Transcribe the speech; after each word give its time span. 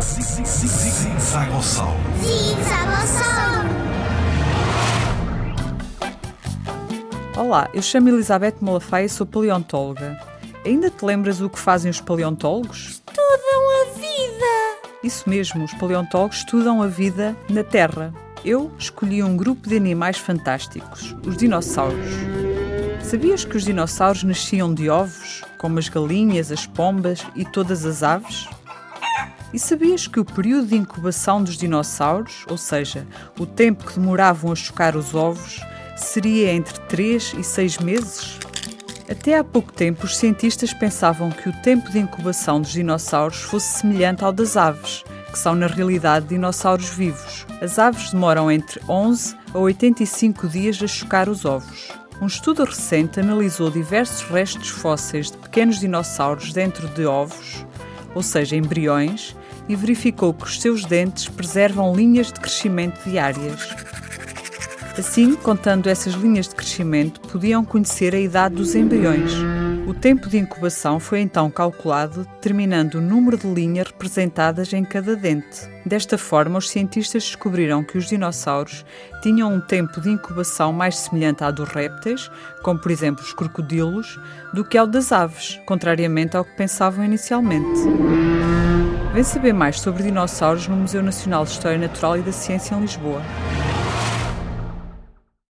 Zigzagossauro. 0.00 1.98
Zigzagossauro. 2.22 3.68
Olá, 7.36 7.68
eu 7.74 7.82
chamo 7.82 8.08
Elizabeth 8.08 8.54
Malafaia 8.60 9.06
e 9.06 9.08
sou 9.08 9.26
paleontóloga. 9.26 10.20
Ainda 10.64 10.88
te 10.88 11.04
lembras 11.04 11.40
o 11.40 11.50
que 11.50 11.58
fazem 11.58 11.90
os 11.90 12.00
paleontólogos? 12.00 13.02
Estudam 13.08 13.70
a 13.82 13.86
vida. 13.94 14.78
Isso 15.02 15.28
mesmo, 15.28 15.64
os 15.64 15.74
paleontólogos 15.74 16.36
estudam 16.38 16.80
a 16.80 16.86
vida 16.86 17.36
na 17.48 17.64
Terra. 17.64 18.14
Eu 18.44 18.70
escolhi 18.78 19.20
um 19.20 19.36
grupo 19.36 19.68
de 19.68 19.76
animais 19.76 20.16
fantásticos, 20.16 21.16
os 21.26 21.36
dinossauros. 21.36 22.06
Sabias 23.02 23.44
que 23.44 23.56
os 23.56 23.64
dinossauros 23.64 24.22
nasciam 24.22 24.72
de 24.72 24.88
ovos, 24.88 25.42
como 25.58 25.80
as 25.80 25.88
galinhas, 25.88 26.52
as 26.52 26.66
pombas 26.66 27.26
e 27.34 27.44
todas 27.44 27.84
as 27.84 28.04
aves? 28.04 28.48
E 29.52 29.58
sabias 29.58 30.06
que 30.06 30.20
o 30.20 30.24
período 30.24 30.66
de 30.66 30.76
incubação 30.76 31.42
dos 31.42 31.56
dinossauros, 31.56 32.44
ou 32.50 32.58
seja, 32.58 33.06
o 33.38 33.46
tempo 33.46 33.86
que 33.86 33.98
demoravam 33.98 34.52
a 34.52 34.54
chocar 34.54 34.94
os 34.94 35.14
ovos, 35.14 35.60
seria 35.96 36.52
entre 36.52 36.78
3 36.80 37.34
e 37.38 37.42
6 37.42 37.78
meses? 37.78 38.38
Até 39.10 39.38
há 39.38 39.42
pouco 39.42 39.72
tempo, 39.72 40.04
os 40.04 40.18
cientistas 40.18 40.74
pensavam 40.74 41.30
que 41.30 41.48
o 41.48 41.52
tempo 41.62 41.90
de 41.90 41.98
incubação 41.98 42.60
dos 42.60 42.72
dinossauros 42.72 43.40
fosse 43.40 43.78
semelhante 43.78 44.22
ao 44.22 44.32
das 44.32 44.54
aves, 44.54 45.02
que 45.32 45.38
são 45.38 45.54
na 45.54 45.66
realidade 45.66 46.26
dinossauros 46.26 46.90
vivos. 46.90 47.46
As 47.62 47.78
aves 47.78 48.10
demoram 48.10 48.50
entre 48.50 48.82
11 48.86 49.34
a 49.54 49.58
85 49.58 50.46
dias 50.46 50.82
a 50.82 50.86
chocar 50.86 51.26
os 51.26 51.46
ovos. 51.46 51.88
Um 52.20 52.26
estudo 52.26 52.64
recente 52.64 53.20
analisou 53.20 53.70
diversos 53.70 54.22
restos 54.22 54.68
fósseis 54.68 55.30
de 55.30 55.38
pequenos 55.38 55.80
dinossauros 55.80 56.52
dentro 56.52 56.86
de 56.88 57.06
ovos, 57.06 57.64
ou 58.14 58.22
seja, 58.22 58.56
embriões, 58.56 59.36
e 59.68 59.76
verificou 59.76 60.32
que 60.32 60.44
os 60.46 60.60
seus 60.60 60.84
dentes 60.84 61.28
preservam 61.28 61.94
linhas 61.94 62.32
de 62.32 62.40
crescimento 62.40 63.08
diárias. 63.08 63.68
Assim, 64.98 65.36
contando 65.36 65.88
essas 65.88 66.14
linhas 66.14 66.48
de 66.48 66.54
crescimento, 66.56 67.20
podiam 67.20 67.64
conhecer 67.64 68.14
a 68.14 68.18
idade 68.18 68.56
dos 68.56 68.74
embriões. 68.74 69.32
O 69.88 69.94
tempo 69.94 70.28
de 70.28 70.36
incubação 70.36 71.00
foi 71.00 71.20
então 71.20 71.50
calculado, 71.50 72.26
determinando 72.34 72.98
o 72.98 73.00
número 73.00 73.38
de 73.38 73.46
linhas 73.46 73.86
representadas 73.86 74.70
em 74.74 74.84
cada 74.84 75.16
dente. 75.16 75.66
Desta 75.86 76.18
forma, 76.18 76.58
os 76.58 76.68
cientistas 76.68 77.24
descobriram 77.24 77.82
que 77.82 77.96
os 77.96 78.06
dinossauros 78.06 78.84
tinham 79.22 79.50
um 79.50 79.62
tempo 79.62 79.98
de 79.98 80.10
incubação 80.10 80.74
mais 80.74 80.94
semelhante 80.94 81.42
ao 81.42 81.50
dos 81.50 81.70
répteis, 81.70 82.30
como 82.62 82.78
por 82.78 82.92
exemplo 82.92 83.24
os 83.24 83.32
crocodilos, 83.32 84.20
do 84.52 84.62
que 84.62 84.76
ao 84.76 84.86
das 84.86 85.10
aves, 85.10 85.58
contrariamente 85.64 86.36
ao 86.36 86.44
que 86.44 86.54
pensavam 86.54 87.02
inicialmente. 87.02 87.80
Vem 89.14 89.24
saber 89.24 89.54
mais 89.54 89.80
sobre 89.80 90.02
dinossauros 90.02 90.68
no 90.68 90.76
Museu 90.76 91.02
Nacional 91.02 91.46
de 91.46 91.52
História 91.52 91.78
Natural 91.78 92.18
e 92.18 92.20
da 92.20 92.30
Ciência 92.30 92.74
em 92.74 92.80
Lisboa. 92.82 93.22